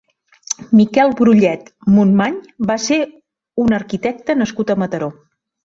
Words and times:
Miquel 0.79 1.13
Brullet 1.19 1.69
Monmany 1.97 2.41
va 2.73 2.81
ser 2.89 3.01
un 3.67 3.81
arquitecte 3.83 4.39
nascut 4.43 4.75
a 4.79 4.83
Mataró. 4.85 5.17